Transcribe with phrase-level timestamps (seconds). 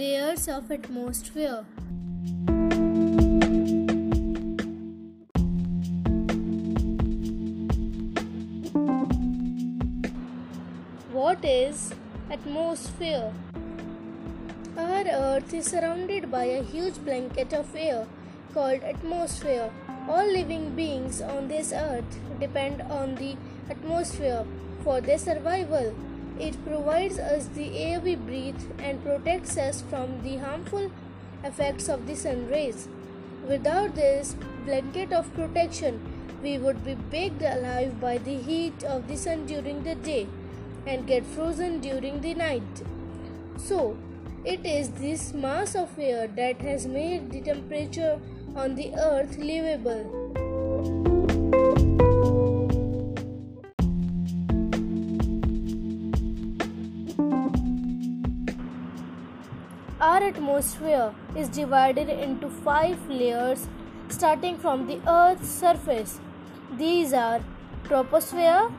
[0.00, 1.62] layers of atmosphere.
[11.12, 11.92] What is
[12.30, 13.30] atmosphere?
[14.78, 18.06] Our earth is surrounded by a huge blanket of air
[18.54, 19.70] called atmosphere.
[20.08, 23.36] All living beings on this earth depend on the
[23.68, 24.46] atmosphere
[24.82, 25.92] for their survival.
[26.40, 30.90] It provides us the air we breathe and protects us from the harmful
[31.44, 32.88] effects of the sun rays.
[33.46, 36.00] Without this blanket of protection,
[36.42, 40.26] we would be baked alive by the heat of the sun during the day
[40.86, 42.82] and get frozen during the night.
[43.58, 43.98] So,
[44.42, 48.18] it is this mass of air that has made the temperature
[48.56, 50.19] on the earth livable.
[60.00, 63.68] Our atmosphere is divided into five layers
[64.08, 66.18] starting from the Earth's surface.
[66.78, 67.42] These are
[67.84, 68.72] troposphere,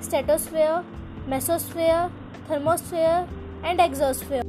[0.00, 0.82] stratosphere,
[1.28, 2.10] mesosphere,
[2.48, 3.28] thermosphere,
[3.62, 4.42] and exosphere.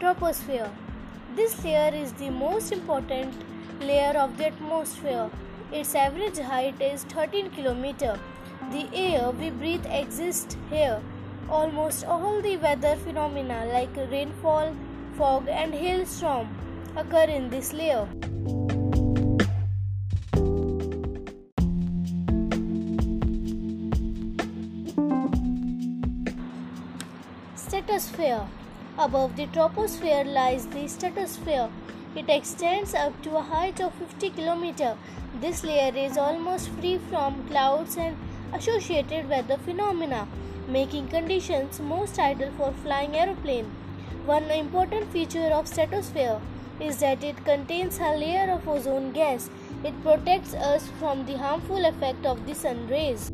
[0.00, 0.70] Troposphere.
[1.34, 3.34] This layer is the most important
[3.80, 5.30] layer of the atmosphere.
[5.72, 8.18] Its average height is 13 km.
[8.72, 11.00] The air we breathe exists here.
[11.48, 14.74] Almost all the weather phenomena like rainfall,
[15.16, 16.48] fog, and hailstorm
[16.96, 18.08] occur in this layer.
[27.54, 28.46] Stratosphere.
[28.98, 31.68] Above the troposphere lies the stratosphere.
[32.16, 34.96] It extends up to a height of 50 km.
[35.38, 38.16] This layer is almost free from clouds and
[38.54, 40.26] associated weather phenomena,
[40.66, 43.70] making conditions most ideal for flying aeroplane.
[44.24, 46.40] One important feature of stratosphere
[46.80, 49.50] is that it contains a layer of ozone gas.
[49.84, 53.30] It protects us from the harmful effect of the sun rays.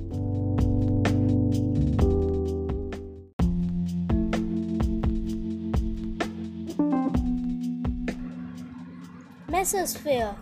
[9.63, 10.35] Mesosphere.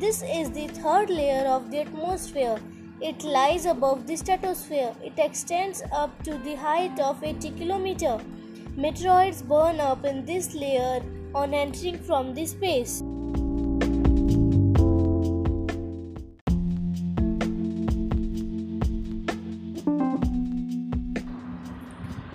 [0.00, 2.58] This is the third layer of the atmosphere.
[2.98, 4.94] It lies above the stratosphere.
[5.04, 8.22] It extends up to the height of 80 km.
[8.74, 11.02] Meteoroids burn up in this layer
[11.34, 13.02] on entering from the space.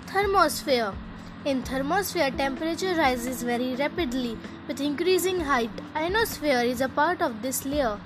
[0.06, 0.94] Thermosphere.
[1.44, 5.68] In thermosphere, temperature rises very rapidly with increasing height.
[5.94, 8.00] Ionosphere is a part of this layer.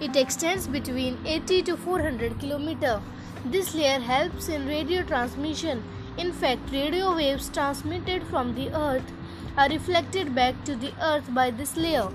[0.00, 3.02] It extends between 80 to 400 km.
[3.44, 5.82] This layer helps in radio transmission.
[6.16, 9.10] In fact, radio waves transmitted from the earth
[9.56, 12.08] are reflected back to the earth by this layer.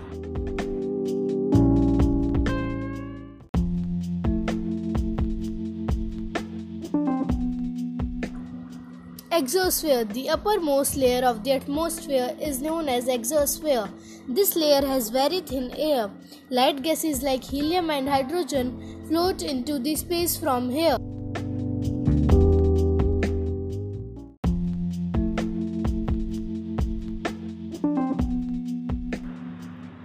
[9.32, 13.90] Exosphere, the uppermost layer of the atmosphere, is known as exosphere.
[14.28, 16.12] This layer has very thin air.
[16.50, 20.98] Light gases like helium and hydrogen float into the space from here.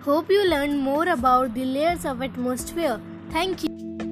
[0.02, 3.00] Hope you learned more about the layers of atmosphere.
[3.30, 4.05] Thank you.